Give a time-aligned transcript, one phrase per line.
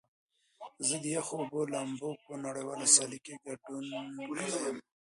[0.87, 3.83] زه د یخو اوبو لامبو په نړیواله سیالۍ کې ګډون
[4.27, 4.77] کړی یم.